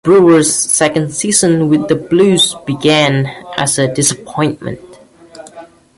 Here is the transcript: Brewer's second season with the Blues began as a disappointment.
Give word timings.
Brewer's 0.03 0.51
second 0.51 1.13
season 1.13 1.69
with 1.69 1.87
the 1.87 1.93
Blues 1.93 2.55
began 2.65 3.27
as 3.55 3.77
a 3.77 3.87
disappointment. 3.93 4.81